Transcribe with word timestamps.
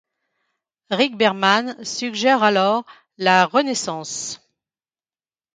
Rick 0.89 1.15
Berman 1.15 1.77
suggère 1.83 2.41
alors 2.41 2.85
la 3.19 3.45
Renaissance. 3.45 4.41